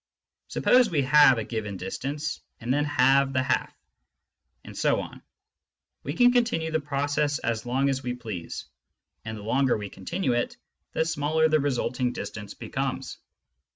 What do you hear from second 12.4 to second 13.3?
becomes.